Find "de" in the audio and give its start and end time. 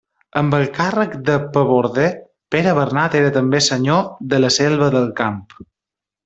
1.27-1.35, 4.33-4.41